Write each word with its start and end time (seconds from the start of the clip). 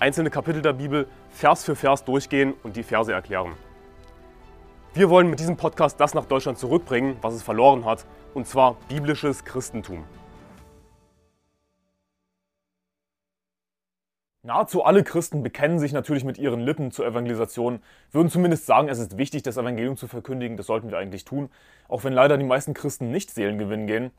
einzelne 0.00 0.30
Kapitel 0.30 0.62
der 0.62 0.72
Bibel 0.72 1.06
Vers 1.28 1.62
für 1.62 1.76
Vers 1.76 2.04
durchgehen 2.04 2.54
und 2.62 2.76
die 2.76 2.82
Verse 2.82 3.12
erklären. 3.12 3.52
Wir 4.94 5.10
wollen 5.10 5.28
mit 5.28 5.38
diesem 5.38 5.56
Podcast 5.56 6.00
das 6.00 6.14
nach 6.14 6.24
Deutschland 6.24 6.58
zurückbringen, 6.58 7.16
was 7.20 7.34
es 7.34 7.42
verloren 7.42 7.84
hat, 7.84 8.06
und 8.34 8.46
zwar 8.46 8.76
biblisches 8.88 9.44
Christentum. 9.44 10.04
Nahezu 14.42 14.82
alle 14.82 15.04
Christen 15.04 15.42
bekennen 15.42 15.78
sich 15.78 15.92
natürlich 15.92 16.24
mit 16.24 16.38
ihren 16.38 16.60
Lippen 16.60 16.90
zur 16.90 17.06
Evangelisation, 17.06 17.82
würden 18.10 18.30
zumindest 18.30 18.64
sagen, 18.64 18.88
es 18.88 18.98
ist 18.98 19.18
wichtig, 19.18 19.42
das 19.42 19.58
Evangelium 19.58 19.98
zu 19.98 20.08
verkündigen, 20.08 20.56
das 20.56 20.66
sollten 20.66 20.90
wir 20.90 20.96
eigentlich 20.96 21.26
tun, 21.26 21.50
auch 21.88 22.04
wenn 22.04 22.14
leider 22.14 22.38
die 22.38 22.44
meisten 22.44 22.72
Christen 22.72 23.10
nicht 23.10 23.30
Seelen 23.30 23.58
gewinnen 23.58 23.86
gehen. 23.86 24.10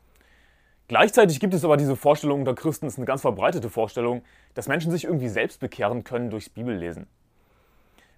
Gleichzeitig 0.88 1.40
gibt 1.40 1.54
es 1.54 1.64
aber 1.64 1.76
diese 1.76 1.96
Vorstellung 1.96 2.40
unter 2.40 2.54
Christen, 2.54 2.86
ist 2.86 2.98
eine 2.98 3.06
ganz 3.06 3.22
verbreitete 3.22 3.70
Vorstellung, 3.70 4.22
dass 4.54 4.68
Menschen 4.68 4.90
sich 4.90 5.04
irgendwie 5.04 5.28
selbst 5.28 5.60
bekehren 5.60 6.04
können 6.04 6.30
durchs 6.30 6.48
Bibellesen. 6.48 7.06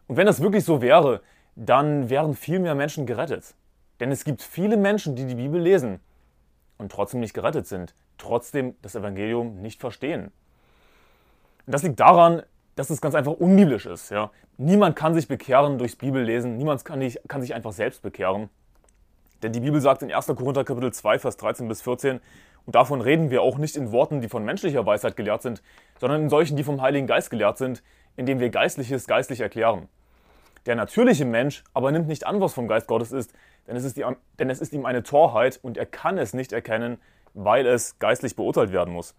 Und 0.06 0.16
wenn 0.16 0.27
das 0.27 0.41
wirklich 0.41 0.64
so 0.64 0.82
wäre, 0.82 1.20
dann 1.56 2.10
wären 2.10 2.34
viel 2.34 2.58
mehr 2.58 2.74
Menschen 2.74 3.06
gerettet. 3.06 3.55
Denn 4.00 4.11
es 4.11 4.24
gibt 4.24 4.42
viele 4.42 4.77
Menschen, 4.77 5.14
die 5.14 5.27
die 5.27 5.36
Bibel 5.36 5.61
lesen 5.61 6.00
und 6.78 6.91
trotzdem 6.91 7.20
nicht 7.20 7.34
gerettet 7.34 7.66
sind, 7.66 7.94
trotzdem 8.19 8.74
das 8.83 8.94
Evangelium 8.94 9.61
nicht 9.62 9.80
verstehen. 9.80 10.33
Und 11.67 11.72
das 11.72 11.83
liegt 11.83 12.00
daran, 12.00 12.42
dass 12.77 12.91
es 12.91 13.00
ganz 13.00 13.14
einfach 13.14 13.33
unbiblisch 13.33 13.86
ist. 13.86 14.11
Ja? 14.11 14.30
Niemand 14.56 14.96
kann 14.96 15.14
sich 15.14 15.28
bekehren 15.28 15.78
durchs 15.78 15.96
Bibellesen, 15.96 16.56
niemand 16.56 16.84
kann, 16.84 16.98
nicht, 16.98 17.20
kann 17.28 17.41
sich 17.41 17.55
einfach 17.55 17.72
selbst 17.72 18.02
bekehren. 18.02 18.50
Denn 19.42 19.52
die 19.52 19.61
Bibel 19.61 19.80
sagt 19.80 20.02
in 20.02 20.12
1. 20.12 20.27
Korinther 20.27 20.64
Kapitel 20.64 20.92
2, 20.92 21.19
Vers 21.19 21.36
13 21.36 21.69
bis 21.69 21.83
14, 21.83 22.20
und 22.67 22.75
davon 22.75 23.01
reden 23.01 23.31
wir 23.31 23.43
auch 23.43 23.59
nicht 23.59 23.77
in 23.77 23.93
Worten, 23.93 24.20
die 24.20 24.29
von 24.29 24.45
menschlicher 24.45 24.87
Weisheit 24.87 25.17
gelehrt 25.17 25.43
sind, 25.43 25.62
sondern 26.01 26.23
in 26.23 26.29
solchen, 26.31 26.57
die 26.57 26.65
vom 26.65 26.81
Heiligen 26.81 27.07
Geist 27.07 27.31
gelehrt 27.31 27.59
sind, 27.59 27.83
indem 28.17 28.41
wir 28.41 28.51
Geistliches 28.51 29.07
geistlich 29.07 29.41
erklären. 29.41 29.89
Der 30.67 30.77
natürliche 30.77 31.27
Mensch 31.27 31.62
aber 31.75 31.92
nimmt 31.92 32.09
nicht 32.09 32.27
an, 32.27 32.41
was 32.41 32.55
vom 32.55 32.69
Geist 32.69 32.87
Gottes 32.87 33.12
ist, 33.12 33.35
denn 33.67 33.77
es 33.77 33.85
ist, 33.85 33.97
die, 33.97 34.05
denn 34.39 34.51
es 34.51 34.61
ist 34.61 34.73
ihm 34.73 34.87
eine 34.87 35.03
Torheit 35.03 35.59
und 35.62 35.77
er 35.77 35.87
kann 35.87 36.17
es 36.17 36.33
nicht 36.33 36.53
erkennen, 36.53 36.98
weil 37.35 37.67
es 37.67 37.98
geistlich 37.98 38.37
beurteilt 38.37 38.73
werden 38.73 38.95
muss. 38.95 39.15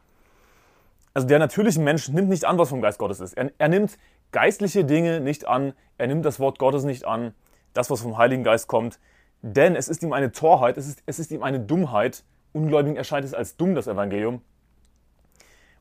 Also 1.13 1.27
der 1.27 1.39
natürliche 1.39 1.79
Mensch 1.79 2.09
nimmt 2.09 2.29
nicht 2.29 2.45
an, 2.45 2.57
was 2.57 2.69
vom 2.69 2.81
Geist 2.81 2.97
Gottes 2.97 3.19
ist. 3.19 3.33
Er, 3.33 3.51
er 3.57 3.67
nimmt 3.67 3.97
geistliche 4.31 4.85
Dinge 4.85 5.19
nicht 5.19 5.47
an, 5.47 5.73
er 5.97 6.07
nimmt 6.07 6.25
das 6.25 6.39
Wort 6.39 6.59
Gottes 6.59 6.83
nicht 6.83 7.05
an, 7.05 7.33
das, 7.73 7.89
was 7.89 8.01
vom 8.01 8.17
Heiligen 8.17 8.43
Geist 8.43 8.67
kommt, 8.67 8.99
denn 9.41 9.75
es 9.75 9.87
ist 9.87 10.01
ihm 10.01 10.13
eine 10.13 10.31
Torheit, 10.31 10.77
es 10.77 10.87
ist, 10.87 11.03
es 11.05 11.19
ist 11.19 11.31
ihm 11.31 11.43
eine 11.43 11.59
Dummheit, 11.59 12.23
Ungläubigen 12.55 12.95
erscheint 12.95 13.25
es 13.25 13.33
als 13.33 13.57
dumm, 13.57 13.75
das 13.75 13.87
Evangelium. 13.87 14.41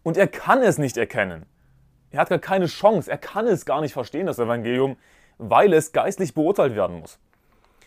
Und 0.03 0.17
er 0.17 0.27
kann 0.27 0.61
es 0.63 0.77
nicht 0.77 0.97
erkennen. 0.97 1.47
Er 2.11 2.21
hat 2.21 2.29
gar 2.29 2.39
keine 2.41 2.67
Chance, 2.67 3.11
er 3.11 3.19
kann 3.19 3.47
es 3.47 3.65
gar 3.65 3.81
nicht 3.81 3.93
verstehen, 3.93 4.27
das 4.27 4.39
Evangelium, 4.39 4.97
weil 5.39 5.73
es 5.73 5.93
geistlich 5.93 6.35
beurteilt 6.35 6.75
werden 6.75 6.99
muss. 6.99 7.19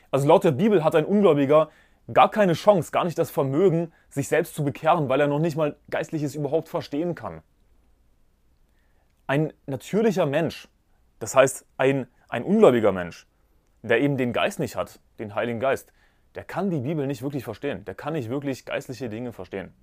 Also 0.10 0.28
laut 0.28 0.44
der 0.44 0.52
Bibel 0.52 0.84
hat 0.84 0.96
ein 0.96 1.06
Ungläubiger 1.06 1.70
gar 2.14 2.32
keine 2.32 2.54
Chance, 2.54 2.92
gar 2.92 3.04
nicht 3.04 3.18
das 3.18 3.30
Vermögen, 3.30 3.92
sich 4.10 4.30
selbst 4.30 4.56
zu 4.56 4.64
bekehren, 4.64 5.10
weil 5.10 5.20
er 5.20 5.28
noch 5.28 5.40
nicht 5.40 5.58
mal 5.58 5.76
Geistliches 5.90 6.36
überhaupt 6.36 6.70
verstehen 6.70 7.14
kann. 7.14 7.42
Ein 9.28 9.52
natürlicher 9.66 10.26
Mensch, 10.26 10.70
das 11.20 11.36
heißt 11.36 11.66
ein, 11.78 12.08
ein 12.30 12.44
ungläubiger 12.44 12.94
Mensch, 12.94 13.28
der 13.82 14.00
eben 14.00 14.16
den 14.16 14.32
Geist 14.32 14.60
nicht 14.60 14.78
hat, 14.78 15.02
den 15.20 15.36
Heiligen 15.36 15.60
Geist, 15.60 15.92
der 16.38 16.44
kann 16.44 16.70
die 16.70 16.82
Bibel 16.82 17.08
nicht 17.08 17.24
wirklich 17.24 17.44
verstehen. 17.44 17.84
Der 17.86 17.96
kann 17.96 18.14
nicht 18.14 18.30
wirklich 18.30 18.64
geistliche 18.64 19.10
Dinge 19.10 19.34
verstehen. 19.34 19.74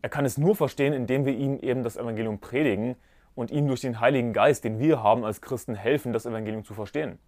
Er 0.00 0.08
kann 0.08 0.24
es 0.24 0.38
nur 0.38 0.54
verstehen, 0.54 0.92
indem 0.92 1.26
wir 1.26 1.34
ihm 1.34 1.58
eben 1.58 1.82
das 1.82 1.96
Evangelium 1.96 2.38
predigen 2.38 2.94
und 3.34 3.50
ihm 3.50 3.66
durch 3.66 3.80
den 3.80 3.98
Heiligen 3.98 4.32
Geist, 4.32 4.62
den 4.62 4.78
wir 4.78 5.02
haben 5.02 5.24
als 5.24 5.40
Christen, 5.40 5.74
helfen, 5.74 6.12
das 6.12 6.24
Evangelium 6.24 6.64
zu 6.64 6.72
verstehen. 6.72 7.18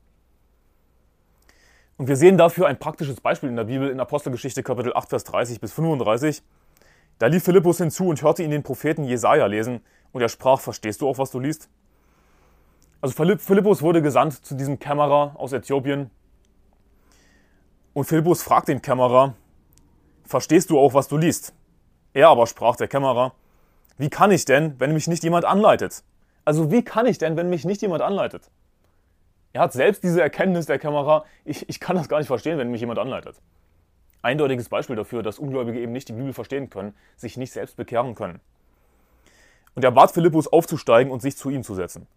Und 1.96 2.06
wir 2.06 2.14
sehen 2.14 2.38
dafür 2.38 2.68
ein 2.68 2.78
praktisches 2.78 3.20
Beispiel 3.20 3.48
in 3.48 3.56
der 3.56 3.64
Bibel 3.64 3.90
in 3.90 3.98
Apostelgeschichte 3.98 4.62
Kapitel 4.62 4.92
8, 4.94 5.08
Vers 5.08 5.24
30 5.24 5.60
bis 5.60 5.72
35. 5.72 6.44
Da 7.18 7.26
lief 7.26 7.42
Philippus 7.42 7.78
hinzu 7.78 8.06
und 8.06 8.22
hörte 8.22 8.44
ihn 8.44 8.52
den 8.52 8.62
Propheten 8.62 9.02
Jesaja 9.02 9.46
lesen 9.46 9.80
und 10.12 10.22
er 10.22 10.28
sprach: 10.28 10.60
Verstehst 10.60 11.00
du 11.00 11.08
auch, 11.08 11.18
was 11.18 11.32
du 11.32 11.40
liest? 11.40 11.68
Also 13.00 13.14
Philippus 13.36 13.82
wurde 13.82 14.00
gesandt 14.00 14.34
zu 14.46 14.54
diesem 14.54 14.78
Kämmerer 14.78 15.34
aus 15.34 15.52
Äthiopien. 15.52 16.12
Und 17.94 18.04
Philippus 18.04 18.42
fragt 18.42 18.68
den 18.68 18.82
Kämmerer: 18.82 19.34
Verstehst 20.24 20.68
du 20.68 20.78
auch, 20.78 20.92
was 20.92 21.08
du 21.08 21.16
liest? 21.16 21.54
Er 22.12 22.28
aber 22.28 22.46
sprach 22.46 22.76
der 22.76 22.88
Kämmerer: 22.88 23.32
Wie 23.96 24.10
kann 24.10 24.32
ich 24.32 24.44
denn, 24.44 24.78
wenn 24.78 24.92
mich 24.92 25.06
nicht 25.06 25.22
jemand 25.22 25.44
anleitet? 25.44 26.02
Also 26.44 26.70
wie 26.70 26.82
kann 26.82 27.06
ich 27.06 27.18
denn, 27.18 27.36
wenn 27.36 27.48
mich 27.48 27.64
nicht 27.64 27.80
jemand 27.80 28.02
anleitet? 28.02 28.50
Er 29.52 29.62
hat 29.62 29.72
selbst 29.72 30.02
diese 30.02 30.20
Erkenntnis 30.20 30.66
der 30.66 30.80
Kämmerer, 30.80 31.24
ich, 31.44 31.68
ich 31.68 31.78
kann 31.78 31.94
das 31.94 32.08
gar 32.08 32.18
nicht 32.18 32.26
verstehen, 32.26 32.58
wenn 32.58 32.72
mich 32.72 32.80
jemand 32.80 32.98
anleitet. 32.98 33.40
Eindeutiges 34.20 34.68
Beispiel 34.68 34.96
dafür, 34.96 35.22
dass 35.22 35.38
Ungläubige 35.38 35.78
eben 35.78 35.92
nicht 35.92 36.08
die 36.08 36.14
Bibel 36.14 36.32
verstehen 36.32 36.70
können, 36.70 36.94
sich 37.14 37.36
nicht 37.36 37.52
selbst 37.52 37.76
bekehren 37.76 38.16
können. 38.16 38.40
Und 39.76 39.84
er 39.84 39.92
bat 39.92 40.10
Philippus 40.10 40.48
aufzusteigen 40.48 41.12
und 41.12 41.22
sich 41.22 41.36
zu 41.36 41.50
ihm 41.50 41.62
zu 41.62 41.74
setzen. 41.74 42.08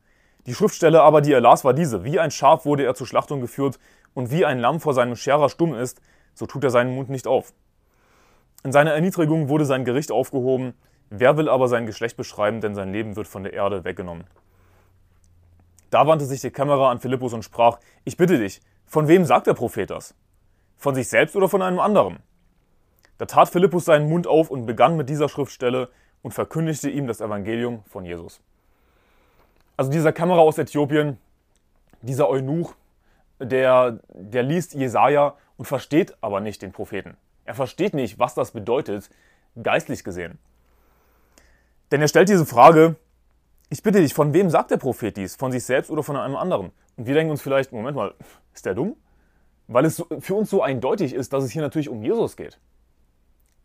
Die 0.48 0.56
Schriftstelle 0.56 1.02
aber, 1.04 1.22
die 1.22 1.34
er 1.34 1.42
las, 1.42 1.64
war 1.64 1.74
diese. 1.74 2.04
Wie 2.04 2.20
ein 2.20 2.32
Schaf 2.32 2.66
wurde 2.66 2.86
er 2.86 2.96
zur 2.96 3.06
Schlachtung 3.06 3.42
geführt 3.42 3.78
und 4.18 4.32
wie 4.32 4.46
ein 4.48 4.58
Lamm 4.58 4.80
vor 4.80 4.96
seinem 4.96 5.16
Scherer 5.16 5.48
stumm 5.48 5.76
ist, 5.76 6.02
so 6.34 6.48
tut 6.48 6.64
er 6.64 6.72
seinen 6.72 6.96
Mund 6.96 7.08
nicht 7.08 7.28
auf. 7.28 7.54
In 8.64 8.72
seiner 8.72 8.92
Erniedrigung 8.94 9.48
wurde 9.48 9.64
sein 9.64 9.86
Gericht 9.86 10.12
aufgehoben. 10.12 10.74
Wer 11.12 11.38
will 11.38 11.48
aber 11.48 11.68
sein 11.68 11.86
Geschlecht 11.86 12.18
beschreiben, 12.18 12.60
denn 12.60 12.74
sein 12.74 12.92
Leben 12.92 13.16
wird 13.16 13.28
von 13.28 13.44
der 13.44 13.54
Erde 13.54 13.84
weggenommen. 13.84 14.24
Da 15.92 16.08
wandte 16.08 16.26
sich 16.26 16.42
der 16.42 16.50
Kämmerer 16.50 16.90
an 16.90 17.00
Philippus 17.00 17.32
und 17.34 17.44
sprach, 17.44 17.78
ich 18.06 18.18
bitte 18.18 18.40
dich, 18.40 18.60
von 18.88 19.08
wem 19.08 19.24
sagt 19.24 19.46
der 19.46 19.54
Prophet 19.54 19.92
das? 19.92 20.16
Von 20.78 20.96
sich 20.96 21.10
selbst 21.10 21.36
oder 21.36 21.48
von 21.48 21.62
einem 21.62 21.80
anderen? 21.80 22.18
Da 23.20 23.28
tat 23.28 23.50
Philippus 23.50 23.86
seinen 23.86 24.10
Mund 24.10 24.26
auf 24.26 24.50
und 24.50 24.66
begann 24.66 24.98
mit 24.98 25.10
dieser 25.10 25.30
Schriftstelle 25.30 25.90
und 26.24 26.34
verkündigte 26.34 26.90
ihm 26.90 27.06
das 27.06 27.22
Evangelium 27.22 27.84
von 27.86 28.04
Jesus. 28.04 28.42
Also 29.78 29.92
dieser 29.92 30.12
Kämmerer 30.12 30.42
aus 30.42 30.58
Äthiopien, 30.58 31.20
dieser 32.02 32.28
Eunuch, 32.30 32.74
der, 33.40 34.00
der 34.14 34.44
liest 34.44 34.74
Jesaja 34.74 35.36
und 35.58 35.66
versteht 35.66 36.16
aber 36.22 36.40
nicht 36.40 36.62
den 36.62 36.72
Propheten. 36.72 37.18
Er 37.46 37.56
versteht 37.56 37.94
nicht, 37.94 38.20
was 38.20 38.36
das 38.36 38.52
bedeutet, 38.52 39.10
geistlich 39.62 40.04
gesehen. 40.04 40.38
Denn 41.92 42.02
er 42.02 42.08
stellt 42.08 42.30
diese 42.30 42.46
Frage, 42.46 42.96
ich 43.70 43.84
bitte 43.84 44.02
dich, 44.02 44.14
von 44.14 44.34
wem 44.34 44.50
sagt 44.50 44.72
der 44.72 44.78
Prophet 44.78 45.16
dies? 45.16 45.36
Von 45.36 45.52
sich 45.52 45.64
selbst 45.64 45.90
oder 45.90 46.04
von 46.04 46.18
einem 46.18 46.36
anderen? 46.36 46.72
Und 46.96 47.08
wir 47.08 47.14
denken 47.14 47.32
uns 47.32 47.42
vielleicht, 47.42 47.72
Moment 47.72 47.96
mal, 47.96 48.14
ist 48.54 48.66
der 48.66 48.76
dumm? 48.76 48.96
Weil 49.68 49.86
es 49.86 50.04
für 50.20 50.36
uns 50.36 50.50
so 50.50 50.62
eindeutig 50.62 51.14
ist, 51.14 51.34
dass 51.34 51.44
es 51.44 51.52
hier 51.52 51.62
natürlich 51.62 51.90
um 51.90 52.02
Jesus 52.02 52.38
geht. 52.38 52.60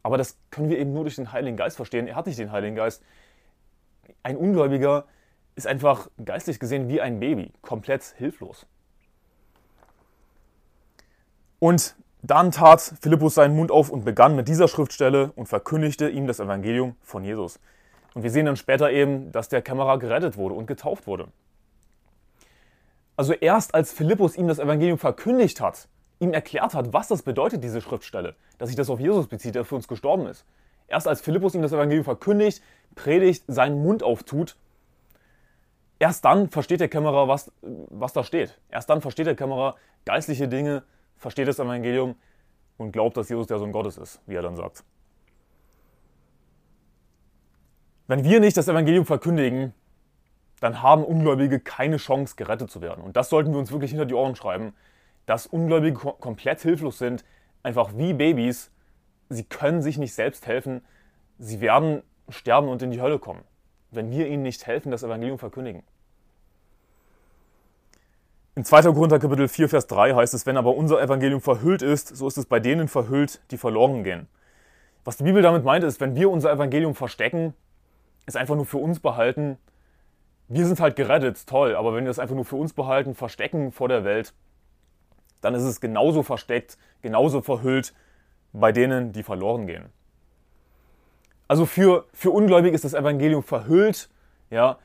Aber 0.02 0.18
das 0.18 0.36
können 0.50 0.68
wir 0.68 0.78
eben 0.78 0.92
nur 0.92 1.04
durch 1.04 1.16
den 1.16 1.32
Heiligen 1.32 1.56
Geist 1.56 1.76
verstehen. 1.76 2.08
Er 2.08 2.16
hat 2.16 2.26
nicht 2.26 2.38
den 2.38 2.50
Heiligen 2.50 2.74
Geist. 2.74 3.02
Ein 4.24 4.36
Ungläubiger 4.36 5.06
ist 5.54 5.66
einfach 5.66 6.10
geistlich 6.24 6.58
gesehen 6.58 6.88
wie 6.88 7.00
ein 7.00 7.20
Baby, 7.20 7.52
komplett 7.62 8.02
hilflos. 8.02 8.66
Und 11.62 11.94
dann 12.22 12.50
tat 12.50 12.94
Philippus 13.02 13.36
seinen 13.36 13.54
Mund 13.54 13.70
auf 13.70 13.88
und 13.88 14.04
begann 14.04 14.34
mit 14.34 14.48
dieser 14.48 14.66
Schriftstelle 14.66 15.30
und 15.36 15.46
verkündigte 15.46 16.08
ihm 16.08 16.26
das 16.26 16.40
Evangelium 16.40 16.96
von 17.02 17.22
Jesus. 17.22 17.60
Und 18.14 18.24
wir 18.24 18.32
sehen 18.32 18.46
dann 18.46 18.56
später 18.56 18.90
eben, 18.90 19.30
dass 19.30 19.48
der 19.48 19.62
Kämmerer 19.62 20.00
gerettet 20.00 20.36
wurde 20.36 20.56
und 20.56 20.66
getauft 20.66 21.06
wurde. 21.06 21.28
Also 23.14 23.32
erst 23.32 23.76
als 23.76 23.92
Philippus 23.92 24.36
ihm 24.36 24.48
das 24.48 24.58
Evangelium 24.58 24.98
verkündigt 24.98 25.60
hat, 25.60 25.86
ihm 26.18 26.32
erklärt 26.32 26.74
hat, 26.74 26.92
was 26.92 27.06
das 27.06 27.22
bedeutet, 27.22 27.62
diese 27.62 27.80
Schriftstelle, 27.80 28.34
dass 28.58 28.68
sich 28.68 28.76
das 28.76 28.90
auf 28.90 28.98
Jesus 28.98 29.28
bezieht, 29.28 29.54
der 29.54 29.64
für 29.64 29.76
uns 29.76 29.86
gestorben 29.86 30.26
ist. 30.26 30.44
Erst 30.88 31.06
als 31.06 31.20
Philippus 31.20 31.54
ihm 31.54 31.62
das 31.62 31.70
Evangelium 31.70 32.02
verkündigt, 32.02 32.60
predigt, 32.96 33.44
seinen 33.46 33.84
Mund 33.84 34.02
auftut, 34.02 34.56
erst 36.00 36.24
dann 36.24 36.50
versteht 36.50 36.80
der 36.80 36.88
Kämmerer, 36.88 37.28
was, 37.28 37.52
was 37.60 38.12
da 38.12 38.24
steht. 38.24 38.58
Erst 38.68 38.90
dann 38.90 39.00
versteht 39.00 39.28
der 39.28 39.36
Kämmerer 39.36 39.76
geistliche 40.04 40.48
Dinge, 40.48 40.82
versteht 41.22 41.48
das 41.48 41.58
Evangelium 41.58 42.16
und 42.76 42.92
glaubt, 42.92 43.16
dass 43.16 43.28
Jesus 43.28 43.46
der 43.46 43.58
Sohn 43.58 43.72
Gottes 43.72 43.96
ist, 43.96 44.20
wie 44.26 44.34
er 44.34 44.42
dann 44.42 44.56
sagt. 44.56 44.84
Wenn 48.08 48.24
wir 48.24 48.40
nicht 48.40 48.56
das 48.56 48.68
Evangelium 48.68 49.06
verkündigen, 49.06 49.72
dann 50.60 50.82
haben 50.82 51.04
Ungläubige 51.04 51.60
keine 51.60 51.96
Chance, 51.96 52.34
gerettet 52.36 52.70
zu 52.70 52.82
werden. 52.82 53.02
Und 53.02 53.16
das 53.16 53.30
sollten 53.30 53.52
wir 53.52 53.58
uns 53.58 53.70
wirklich 53.70 53.92
hinter 53.92 54.04
die 54.04 54.14
Ohren 54.14 54.36
schreiben, 54.36 54.74
dass 55.24 55.46
Ungläubige 55.46 55.94
komplett 55.96 56.60
hilflos 56.60 56.98
sind, 56.98 57.24
einfach 57.62 57.96
wie 57.96 58.12
Babys. 58.12 58.70
Sie 59.28 59.44
können 59.44 59.80
sich 59.80 59.98
nicht 59.98 60.14
selbst 60.14 60.46
helfen. 60.46 60.82
Sie 61.38 61.60
werden 61.60 62.02
sterben 62.28 62.68
und 62.68 62.82
in 62.82 62.90
die 62.90 63.00
Hölle 63.00 63.18
kommen, 63.18 63.42
wenn 63.90 64.10
wir 64.10 64.26
ihnen 64.26 64.42
nicht 64.42 64.66
helfen, 64.66 64.90
das 64.90 65.04
Evangelium 65.04 65.38
verkündigen. 65.38 65.84
In 68.54 68.66
2. 68.66 68.82
Korinther 68.92 69.18
Kapitel 69.18 69.48
4, 69.48 69.70
Vers 69.70 69.86
3 69.86 70.12
heißt 70.12 70.34
es, 70.34 70.44
wenn 70.44 70.58
aber 70.58 70.76
unser 70.76 71.00
Evangelium 71.00 71.40
verhüllt 71.40 71.80
ist, 71.80 72.14
so 72.14 72.28
ist 72.28 72.36
es 72.36 72.44
bei 72.44 72.60
denen 72.60 72.86
verhüllt, 72.86 73.40
die 73.50 73.56
verloren 73.56 74.04
gehen. 74.04 74.28
Was 75.04 75.16
die 75.16 75.24
Bibel 75.24 75.40
damit 75.40 75.64
meint, 75.64 75.84
ist, 75.84 76.02
wenn 76.02 76.14
wir 76.14 76.30
unser 76.30 76.52
Evangelium 76.52 76.94
verstecken, 76.94 77.54
es 78.26 78.36
einfach 78.36 78.54
nur 78.54 78.66
für 78.66 78.76
uns 78.76 79.00
behalten, 79.00 79.56
wir 80.48 80.66
sind 80.66 80.80
halt 80.80 80.96
gerettet, 80.96 81.46
toll, 81.46 81.74
aber 81.74 81.94
wenn 81.94 82.04
wir 82.04 82.10
es 82.10 82.18
einfach 82.18 82.34
nur 82.34 82.44
für 82.44 82.56
uns 82.56 82.74
behalten, 82.74 83.14
verstecken 83.14 83.72
vor 83.72 83.88
der 83.88 84.04
Welt, 84.04 84.34
dann 85.40 85.54
ist 85.54 85.62
es 85.62 85.80
genauso 85.80 86.22
versteckt, 86.22 86.76
genauso 87.00 87.40
verhüllt 87.40 87.94
bei 88.52 88.70
denen, 88.70 89.14
die 89.14 89.22
verloren 89.22 89.66
gehen. 89.66 89.86
Also 91.48 91.64
für, 91.64 92.04
für 92.12 92.30
Ungläubige 92.30 92.74
ist 92.74 92.84
das 92.84 92.92
Evangelium 92.92 93.42
verhüllt, 93.42 94.10
ja, 94.50 94.76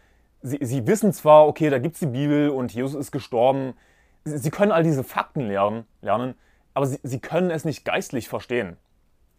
sie, 0.41 0.59
sie 0.61 0.87
wissen 0.87 1.13
zwar, 1.13 1.47
okay, 1.47 1.69
da 1.69 1.79
gibt 1.79 1.95
es 1.95 1.99
die 1.99 2.07
Bibel 2.07 2.49
und 2.49 2.73
Jesus 2.73 2.95
ist 2.95 3.11
gestorben, 3.11 3.73
sie, 4.23 4.37
sie 4.37 4.49
können 4.49 4.71
all 4.71 4.83
diese 4.83 5.03
Fakten 5.03 5.41
lernen, 5.41 5.85
lernen 6.01 6.35
aber 6.77 6.85
sie, 6.85 6.99
sie 7.01 7.19
können 7.19 7.49
es 7.49 7.65
nicht 7.65 7.85
geistlich 7.85 8.29
verstehen. 8.29 8.77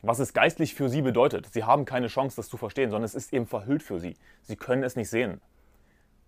Was 0.02 0.18
es 0.18 0.32
geistlich 0.32 0.74
für 0.74 0.88
sie 0.88 1.02
bedeutet. 1.02 1.46
Sie 1.52 1.62
haben 1.62 1.84
keine 1.84 2.08
Chance, 2.08 2.34
das 2.34 2.48
zu 2.48 2.56
verstehen, 2.56 2.90
sondern 2.90 3.04
es 3.04 3.14
ist 3.14 3.32
eben 3.32 3.46
verhüllt 3.46 3.84
für 3.84 4.00
sie. 4.00 4.16
Sie 4.42 4.56
können 4.56 4.82
es 4.82 4.96
nicht 4.96 5.08
sehen. 5.08 5.40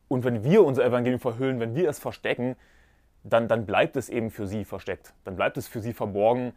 Und 0.07 0.23
wenn 0.23 0.45
wir 0.45 0.65
unser 0.65 0.85
Evangelium 0.85 1.19
verhüllen, 1.19 1.59
wenn 1.59 1.75
wir 1.75 1.89
es 1.89 1.99
verstecken, 1.99 2.55
dann, 3.25 3.49
dann 3.49 3.67
bleibt 3.67 3.97
es 3.97 4.09
eben 4.09 4.31
für 4.31 4.47
sie 4.47 4.65
versteckt. 4.65 5.13
Dann 5.25 5.35
bleibt 5.35 5.57
es 5.57 5.67
für 5.67 5.81
sie 5.81 5.95
verborgen, 5.95 6.53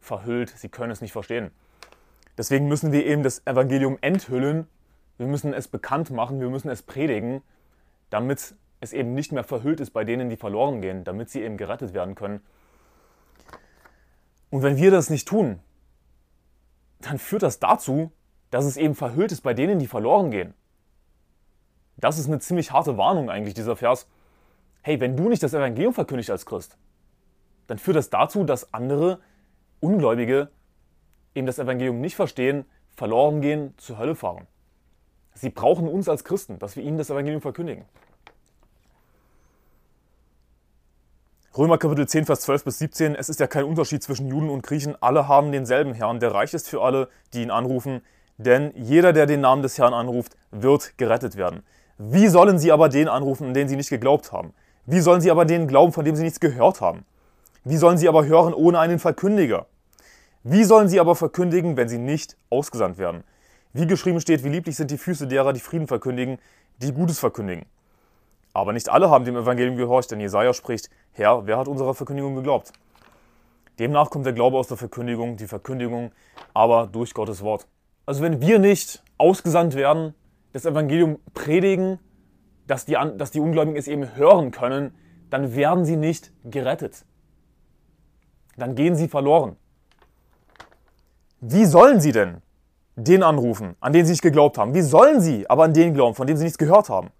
verhüllt. 0.00 0.48
Sie 0.56 0.70
können 0.70 0.90
es 0.90 1.02
nicht 1.02 1.12
verstehen. 1.12 1.50
Deswegen 2.38 2.68
müssen 2.68 2.90
wir 2.90 3.04
eben 3.04 3.22
das 3.22 3.46
Evangelium 3.46 3.98
enthüllen 4.00 4.66
wir 5.18 5.26
müssen 5.26 5.52
es 5.54 5.68
bekannt 5.68 6.10
machen, 6.10 6.40
wir 6.40 6.50
müssen 6.50 6.68
es 6.68 6.82
predigen, 6.82 7.42
damit 8.10 8.54
es 8.80 8.92
eben 8.92 9.14
nicht 9.14 9.32
mehr 9.32 9.44
verhüllt 9.44 9.80
ist 9.80 9.90
bei 9.90 10.04
denen, 10.04 10.28
die 10.28 10.36
verloren 10.36 10.80
gehen, 10.80 11.04
damit 11.04 11.30
sie 11.30 11.42
eben 11.42 11.56
gerettet 11.56 11.94
werden 11.94 12.14
können. 12.14 12.40
Und 14.50 14.62
wenn 14.62 14.76
wir 14.76 14.90
das 14.90 15.10
nicht 15.10 15.26
tun, 15.26 15.60
dann 17.00 17.18
führt 17.18 17.42
das 17.42 17.58
dazu, 17.58 18.12
dass 18.50 18.64
es 18.64 18.76
eben 18.76 18.94
verhüllt 18.94 19.32
ist 19.32 19.40
bei 19.40 19.54
denen, 19.54 19.78
die 19.78 19.86
verloren 19.86 20.30
gehen. 20.30 20.54
Das 21.96 22.18
ist 22.18 22.26
eine 22.26 22.40
ziemlich 22.40 22.72
harte 22.72 22.96
Warnung 22.96 23.30
eigentlich, 23.30 23.54
dieser 23.54 23.76
Vers. 23.76 24.08
Hey, 24.82 25.00
wenn 25.00 25.16
du 25.16 25.28
nicht 25.28 25.42
das 25.42 25.54
Evangelium 25.54 25.94
verkündigst 25.94 26.30
als 26.30 26.46
Christ, 26.46 26.76
dann 27.66 27.78
führt 27.78 27.96
das 27.96 28.10
dazu, 28.10 28.44
dass 28.44 28.74
andere 28.74 29.20
Ungläubige 29.80 30.50
eben 31.34 31.46
das 31.46 31.58
Evangelium 31.58 32.00
nicht 32.00 32.16
verstehen, 32.16 32.64
verloren 32.94 33.40
gehen, 33.40 33.74
zur 33.76 33.98
Hölle 33.98 34.14
fahren. 34.14 34.46
Sie 35.34 35.50
brauchen 35.50 35.88
uns 35.88 36.08
als 36.08 36.24
Christen, 36.24 36.58
dass 36.58 36.76
wir 36.76 36.84
ihnen 36.84 36.96
das 36.96 37.10
Evangelium 37.10 37.42
verkündigen. 37.42 37.84
Römer 41.56 41.78
Kapitel 41.78 42.06
10, 42.06 42.26
Vers 42.26 42.40
12 42.42 42.64
bis 42.64 42.78
17. 42.78 43.14
Es 43.14 43.28
ist 43.28 43.40
ja 43.40 43.46
kein 43.46 43.64
Unterschied 43.64 44.02
zwischen 44.02 44.28
Juden 44.28 44.50
und 44.50 44.62
Griechen. 44.62 45.00
Alle 45.00 45.28
haben 45.28 45.52
denselben 45.52 45.92
Herrn, 45.92 46.18
der 46.18 46.32
reich 46.34 46.54
ist 46.54 46.68
für 46.68 46.82
alle, 46.82 47.08
die 47.32 47.42
ihn 47.42 47.50
anrufen. 47.50 48.02
Denn 48.38 48.72
jeder, 48.74 49.12
der 49.12 49.26
den 49.26 49.40
Namen 49.40 49.62
des 49.62 49.78
Herrn 49.78 49.94
anruft, 49.94 50.36
wird 50.50 50.98
gerettet 50.98 51.36
werden. 51.36 51.62
Wie 51.98 52.26
sollen 52.26 52.58
sie 52.58 52.72
aber 52.72 52.88
den 52.88 53.08
anrufen, 53.08 53.48
an 53.48 53.54
den 53.54 53.68
sie 53.68 53.76
nicht 53.76 53.90
geglaubt 53.90 54.32
haben? 54.32 54.52
Wie 54.86 55.00
sollen 55.00 55.20
sie 55.20 55.30
aber 55.30 55.44
den 55.44 55.68
glauben, 55.68 55.92
von 55.92 56.04
dem 56.04 56.16
sie 56.16 56.24
nichts 56.24 56.40
gehört 56.40 56.80
haben? 56.80 57.04
Wie 57.64 57.76
sollen 57.76 57.98
sie 57.98 58.08
aber 58.08 58.26
hören 58.26 58.52
ohne 58.52 58.78
einen 58.80 58.98
Verkündiger? 58.98 59.66
Wie 60.42 60.64
sollen 60.64 60.88
sie 60.88 61.00
aber 61.00 61.14
verkündigen, 61.14 61.76
wenn 61.76 61.88
sie 61.88 61.98
nicht 61.98 62.36
ausgesandt 62.50 62.98
werden? 62.98 63.24
Wie 63.74 63.88
geschrieben 63.88 64.20
steht, 64.20 64.44
wie 64.44 64.48
lieblich 64.48 64.76
sind 64.76 64.92
die 64.92 64.98
Füße 64.98 65.26
derer, 65.26 65.52
die 65.52 65.60
Frieden 65.60 65.88
verkündigen, 65.88 66.38
die 66.78 66.92
Gutes 66.92 67.18
verkündigen. 67.18 67.66
Aber 68.52 68.72
nicht 68.72 68.88
alle 68.88 69.10
haben 69.10 69.24
dem 69.24 69.36
Evangelium 69.36 69.76
gehorcht, 69.76 70.12
denn 70.12 70.20
Jesaja 70.20 70.54
spricht: 70.54 70.90
Herr, 71.10 71.44
wer 71.46 71.58
hat 71.58 71.66
unserer 71.66 71.92
Verkündigung 71.92 72.36
geglaubt? 72.36 72.72
Demnach 73.80 74.10
kommt 74.10 74.26
der 74.26 74.32
Glaube 74.32 74.56
aus 74.56 74.68
der 74.68 74.76
Verkündigung, 74.76 75.36
die 75.36 75.48
Verkündigung 75.48 76.12
aber 76.54 76.86
durch 76.86 77.12
Gottes 77.14 77.42
Wort. 77.42 77.66
Also 78.06 78.22
wenn 78.22 78.40
wir 78.40 78.60
nicht 78.60 79.02
ausgesandt 79.18 79.74
werden, 79.74 80.14
das 80.52 80.64
Evangelium 80.64 81.18
predigen, 81.34 81.98
dass 82.68 82.84
die, 82.84 82.96
dass 83.16 83.32
die 83.32 83.40
Ungläubigen 83.40 83.76
es 83.76 83.88
eben 83.88 84.14
hören 84.14 84.52
können, 84.52 84.94
dann 85.30 85.56
werden 85.56 85.84
sie 85.84 85.96
nicht 85.96 86.32
gerettet. 86.44 87.04
Dann 88.56 88.76
gehen 88.76 88.94
sie 88.94 89.08
verloren. 89.08 89.56
Wie 91.40 91.64
sollen 91.64 92.00
sie 92.00 92.12
denn 92.12 92.43
den 92.96 93.22
anrufen, 93.22 93.76
an 93.80 93.92
den 93.92 94.04
sie 94.06 94.12
nicht 94.12 94.22
geglaubt 94.22 94.58
haben. 94.58 94.74
Wie 94.74 94.82
sollen 94.82 95.20
sie 95.20 95.48
aber 95.48 95.64
an 95.64 95.72
den 95.72 95.94
glauben, 95.94 96.14
von 96.14 96.26
dem 96.26 96.36
sie 96.36 96.44
nichts 96.44 96.58
gehört 96.58 96.88
haben? 96.88 97.10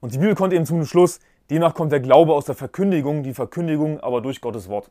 Und 0.00 0.12
die 0.12 0.18
Bibel 0.18 0.34
kommt 0.34 0.52
eben 0.52 0.66
zum 0.66 0.84
Schluss, 0.84 1.20
demnach 1.48 1.74
kommt 1.74 1.92
der 1.92 2.00
Glaube 2.00 2.34
aus 2.34 2.44
der 2.44 2.56
Verkündigung, 2.56 3.22
die 3.22 3.34
Verkündigung 3.34 4.00
aber 4.00 4.20
durch 4.20 4.40
Gottes 4.40 4.68
Wort. 4.68 4.90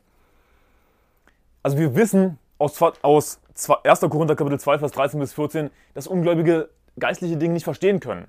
Also 1.62 1.78
wir 1.78 1.94
wissen 1.94 2.38
aus, 2.58 2.80
aus 3.02 3.40
1. 3.84 4.00
Korinther 4.00 4.36
Kapitel 4.36 4.58
2, 4.58 4.78
Vers 4.78 4.92
13 4.92 5.20
bis 5.20 5.34
14, 5.34 5.70
dass 5.94 6.06
Ungläubige 6.06 6.70
geistliche 6.98 7.36
Dinge 7.36 7.54
nicht 7.54 7.64
verstehen 7.64 8.00
können. 8.00 8.26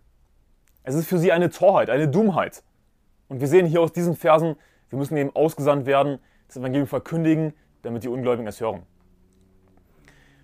Es 0.84 0.96
ist 0.96 1.08
für 1.08 1.18
sie 1.18 1.32
eine 1.32 1.50
Torheit, 1.50 1.90
eine 1.90 2.10
Dummheit. 2.10 2.64
Und 3.30 3.40
wir 3.40 3.48
sehen 3.48 3.66
hier 3.66 3.82
aus 3.82 3.94
diesen 3.94 4.16
Versen, 4.16 4.56
wir 4.90 5.00
müssen 5.00 5.16
eben 5.18 5.34
ausgesandt 5.34 5.86
werden, 5.86 6.20
das 6.48 6.58
Evangelium 6.58 6.88
verkündigen, 6.88 7.54
damit 7.82 8.04
die 8.04 8.10
Ungläubigen 8.10 8.48
es 8.48 8.60
hören. 8.60 8.84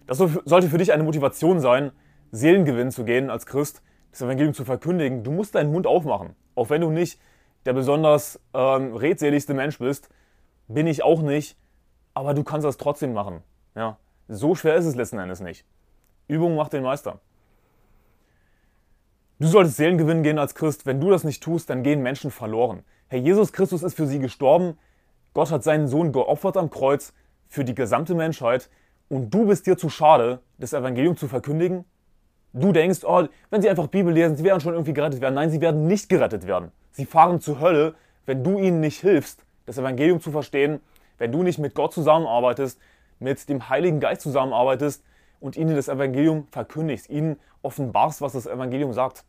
Das 0.09 0.17
sollte 0.17 0.69
für 0.69 0.79
dich 0.79 0.91
eine 0.91 1.03
Motivation 1.03 1.59
sein, 1.59 1.91
Seelengewinn 2.31 2.89
zu 2.89 3.05
gehen 3.05 3.29
als 3.29 3.45
Christ, 3.45 3.83
das 4.09 4.23
Evangelium 4.23 4.55
zu 4.55 4.65
verkündigen. 4.65 5.23
Du 5.23 5.29
musst 5.29 5.53
deinen 5.53 5.71
Mund 5.71 5.85
aufmachen. 5.85 6.35
Auch 6.55 6.71
wenn 6.71 6.81
du 6.81 6.89
nicht 6.89 7.19
der 7.67 7.73
besonders 7.73 8.39
ähm, 8.55 8.95
redseligste 8.95 9.53
Mensch 9.53 9.77
bist, 9.77 10.09
bin 10.67 10.87
ich 10.87 11.03
auch 11.03 11.21
nicht, 11.21 11.59
aber 12.15 12.33
du 12.33 12.43
kannst 12.43 12.65
das 12.65 12.77
trotzdem 12.77 13.13
machen. 13.13 13.43
Ja? 13.75 13.99
So 14.27 14.55
schwer 14.55 14.77
ist 14.77 14.85
es 14.85 14.95
letzten 14.95 15.19
Endes 15.19 15.41
nicht. 15.41 15.63
Übung 16.27 16.55
macht 16.55 16.73
den 16.73 16.81
Meister. 16.81 17.19
Du 19.37 19.45
solltest 19.45 19.77
Seelengewinn 19.77 20.23
gehen 20.23 20.39
als 20.39 20.55
Christ. 20.55 20.87
Wenn 20.87 20.99
du 20.99 21.11
das 21.11 21.23
nicht 21.23 21.43
tust, 21.43 21.69
dann 21.69 21.83
gehen 21.83 22.01
Menschen 22.01 22.31
verloren. 22.31 22.81
Herr 23.09 23.19
Jesus 23.19 23.53
Christus 23.53 23.83
ist 23.83 23.93
für 23.93 24.07
sie 24.07 24.17
gestorben. 24.17 24.75
Gott 25.35 25.51
hat 25.51 25.63
seinen 25.63 25.87
Sohn 25.87 26.11
geopfert 26.13 26.57
am 26.57 26.71
Kreuz 26.71 27.13
für 27.47 27.63
die 27.63 27.75
gesamte 27.75 28.15
Menschheit 28.15 28.71
und 29.09 29.33
du 29.33 29.45
bist 29.45 29.67
dir 29.67 29.77
zu 29.77 29.89
schade, 29.89 30.39
das 30.57 30.73
Evangelium 30.73 31.17
zu 31.17 31.27
verkündigen? 31.27 31.85
Du 32.53 32.71
denkst, 32.71 32.99
oh, 33.03 33.27
wenn 33.49 33.61
sie 33.61 33.69
einfach 33.69 33.87
Bibel 33.87 34.13
lesen, 34.13 34.35
sie 34.35 34.43
werden 34.43 34.59
schon 34.59 34.73
irgendwie 34.73 34.93
gerettet 34.93 35.21
werden. 35.21 35.35
Nein, 35.35 35.51
sie 35.51 35.61
werden 35.61 35.87
nicht 35.87 36.09
gerettet 36.09 36.47
werden. 36.47 36.71
Sie 36.91 37.05
fahren 37.05 37.41
zur 37.41 37.59
Hölle, 37.59 37.95
wenn 38.25 38.43
du 38.43 38.59
ihnen 38.59 38.79
nicht 38.79 39.01
hilfst, 39.01 39.43
das 39.65 39.77
Evangelium 39.77 40.19
zu 40.19 40.31
verstehen, 40.31 40.79
wenn 41.17 41.31
du 41.31 41.43
nicht 41.43 41.59
mit 41.59 41.75
Gott 41.75 41.93
zusammenarbeitest, 41.93 42.79
mit 43.19 43.49
dem 43.49 43.69
Heiligen 43.69 43.99
Geist 43.99 44.21
zusammenarbeitest 44.21 45.03
und 45.39 45.57
ihnen 45.57 45.75
das 45.75 45.87
Evangelium 45.87 46.47
verkündigst, 46.51 47.09
ihnen 47.09 47.37
offenbarst, 47.61 48.21
was 48.21 48.33
das 48.33 48.47
Evangelium 48.47 48.93
sagt. 48.93 49.25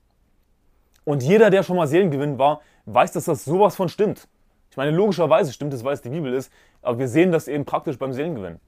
Und 1.05 1.23
jeder, 1.23 1.51
der 1.51 1.63
schon 1.63 1.77
mal 1.77 1.87
Seelengewinn 1.87 2.39
war, 2.39 2.61
weiß, 2.87 3.13
dass 3.13 3.25
das 3.25 3.45
sowas 3.45 3.77
von 3.77 3.89
stimmt. 3.89 4.29
Ich 4.71 4.77
meine, 4.77 4.93
logischerweise 4.93 5.53
stimmt 5.53 5.75
es, 5.75 5.83
weil 5.83 5.95
es 5.95 6.03
die 6.03 6.11
Bibel 6.11 6.33
ist, 6.33 6.53
aber 6.83 6.99
wir 6.99 7.09
sehen 7.09 7.33
das 7.33 7.49
eben 7.49 7.65
praktisch 7.65 7.99
beim 7.99 8.13
Seelengewinn. 8.13 8.61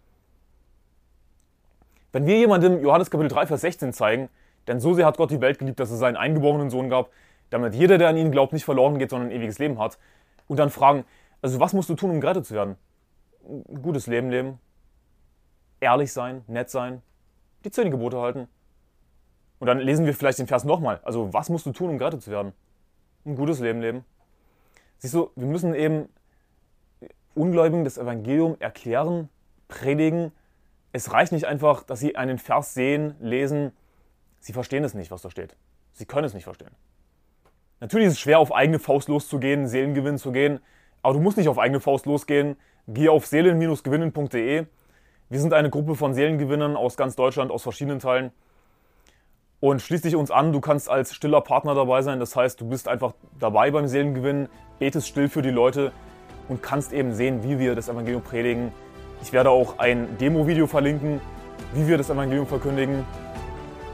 Wenn 2.12 2.26
wir 2.26 2.36
jemandem 2.36 2.82
Johannes 2.82 3.10
Kapitel 3.10 3.30
3, 3.30 3.46
Vers 3.46 3.62
16 3.62 3.94
zeigen, 3.94 4.28
denn 4.66 4.80
so 4.80 4.92
sehr 4.92 5.06
hat 5.06 5.16
Gott 5.16 5.30
die 5.30 5.40
Welt 5.40 5.58
geliebt, 5.58 5.80
dass 5.80 5.90
es 5.90 5.98
seinen 5.98 6.16
eingeborenen 6.16 6.68
Sohn 6.68 6.90
gab, 6.90 7.10
damit 7.48 7.74
jeder, 7.74 7.96
der 7.96 8.08
an 8.08 8.18
ihn 8.18 8.30
glaubt, 8.30 8.52
nicht 8.52 8.64
verloren 8.64 8.98
geht, 8.98 9.10
sondern 9.10 9.30
ein 9.30 9.36
ewiges 9.36 9.58
Leben 9.58 9.78
hat, 9.78 9.98
und 10.46 10.58
dann 10.58 10.68
fragen, 10.68 11.04
also 11.40 11.58
was 11.58 11.72
musst 11.72 11.88
du 11.88 11.94
tun, 11.94 12.10
um 12.10 12.20
gerettet 12.20 12.44
zu 12.46 12.54
werden? 12.54 12.76
Ein 13.48 13.80
gutes 13.82 14.06
Leben 14.06 14.30
leben, 14.30 14.58
ehrlich 15.80 16.12
sein, 16.12 16.42
nett 16.46 16.68
sein, 16.68 17.00
die 17.64 17.70
zehn 17.70 17.90
Gebote 17.90 18.20
halten. 18.20 18.46
Und 19.58 19.66
dann 19.66 19.78
lesen 19.78 20.04
wir 20.04 20.12
vielleicht 20.12 20.38
den 20.38 20.46
Vers 20.46 20.64
nochmal. 20.64 21.00
Also 21.04 21.32
was 21.32 21.48
musst 21.48 21.64
du 21.64 21.72
tun, 21.72 21.90
um 21.90 21.98
gerettet 21.98 22.22
zu 22.22 22.30
werden? 22.30 22.52
Ein 23.24 23.36
gutes 23.36 23.60
Leben 23.60 23.80
leben. 23.80 24.04
Siehst 24.98 25.14
du, 25.14 25.30
wir 25.34 25.46
müssen 25.46 25.74
eben 25.74 26.08
Ungläubigen 27.34 27.84
das 27.84 27.96
Evangelium 27.96 28.56
erklären, 28.58 29.28
predigen, 29.68 30.32
es 30.92 31.12
reicht 31.12 31.32
nicht 31.32 31.46
einfach, 31.46 31.82
dass 31.82 32.00
sie 32.00 32.16
einen 32.16 32.38
Vers 32.38 32.74
sehen, 32.74 33.14
lesen, 33.20 33.72
sie 34.40 34.52
verstehen 34.52 34.84
es 34.84 34.94
nicht, 34.94 35.10
was 35.10 35.22
da 35.22 35.30
steht. 35.30 35.56
Sie 35.92 36.06
können 36.06 36.24
es 36.24 36.34
nicht 36.34 36.44
verstehen. 36.44 36.70
Natürlich 37.80 38.06
ist 38.08 38.12
es 38.14 38.20
schwer, 38.20 38.38
auf 38.38 38.54
eigene 38.54 38.78
Faust 38.78 39.08
loszugehen, 39.08 39.66
Seelengewinn 39.66 40.18
zu 40.18 40.32
gehen, 40.32 40.60
aber 41.02 41.14
du 41.14 41.20
musst 41.20 41.36
nicht 41.36 41.48
auf 41.48 41.58
eigene 41.58 41.80
Faust 41.80 42.06
losgehen. 42.06 42.56
Geh 42.86 43.08
auf 43.08 43.26
seelen-gewinnen.de. 43.26 44.66
Wir 45.28 45.40
sind 45.40 45.52
eine 45.52 45.70
Gruppe 45.70 45.94
von 45.94 46.14
Seelengewinnern 46.14 46.76
aus 46.76 46.96
ganz 46.96 47.16
Deutschland, 47.16 47.50
aus 47.50 47.62
verschiedenen 47.62 47.98
Teilen. 47.98 48.32
Und 49.60 49.80
schließ 49.80 50.02
dich 50.02 50.16
uns 50.16 50.30
an, 50.30 50.52
du 50.52 50.60
kannst 50.60 50.88
als 50.88 51.14
stiller 51.14 51.40
Partner 51.40 51.74
dabei 51.74 52.02
sein. 52.02 52.20
Das 52.20 52.36
heißt, 52.36 52.60
du 52.60 52.68
bist 52.68 52.88
einfach 52.88 53.14
dabei 53.38 53.70
beim 53.70 53.86
Seelengewinn, 53.86 54.48
betest 54.78 55.08
still 55.08 55.28
für 55.28 55.42
die 55.42 55.50
Leute 55.50 55.92
und 56.48 56.62
kannst 56.62 56.92
eben 56.92 57.14
sehen, 57.14 57.42
wie 57.44 57.58
wir 57.58 57.74
das 57.74 57.88
Evangelium 57.88 58.22
predigen. 58.22 58.72
Ich 59.22 59.32
werde 59.32 59.50
auch 59.50 59.78
ein 59.78 60.18
Demo-Video 60.18 60.66
verlinken, 60.66 61.20
wie 61.74 61.86
wir 61.86 61.96
das 61.96 62.10
Evangelium 62.10 62.46
verkündigen. 62.46 63.06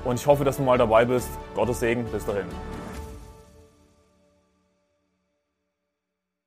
Und 0.05 0.19
ich 0.19 0.27
hoffe, 0.27 0.43
dass 0.43 0.57
du 0.57 0.63
mal 0.63 0.79
dabei 0.79 1.05
bist. 1.05 1.29
Gottes 1.55 1.81
Segen. 1.81 2.05
Bis 2.07 2.25
dahin. 2.25 2.47